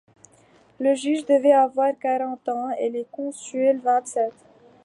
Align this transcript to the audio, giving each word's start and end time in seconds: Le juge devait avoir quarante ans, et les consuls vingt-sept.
Le 0.79 0.95
juge 0.95 1.27
devait 1.27 1.51
avoir 1.51 1.91
quarante 1.99 2.49
ans, 2.49 2.71
et 2.71 2.89
les 2.89 3.05
consuls 3.11 3.79
vingt-sept. 3.81 4.33